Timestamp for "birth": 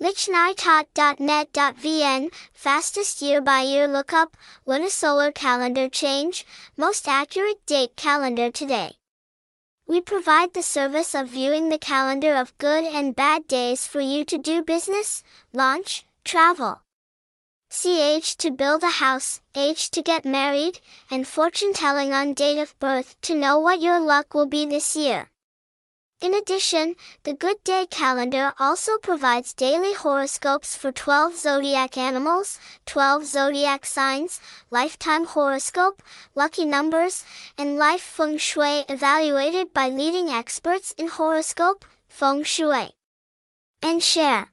22.78-23.20